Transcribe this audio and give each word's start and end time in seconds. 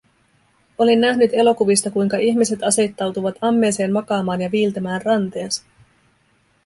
Olin 0.77 1.01
nähnyt 1.01 1.29
elokuvista, 1.33 1.91
kuinka 1.91 2.17
ihmiset 2.17 2.63
asettautuvat 2.63 3.35
ammeeseen 3.41 3.93
makaamaan 3.93 4.41
ja 4.41 4.51
viiltämään 4.51 5.01
ranteensa. 5.01 5.63